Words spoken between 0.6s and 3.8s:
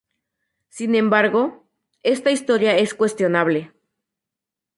Sin embargo, esta historia es cuestionable.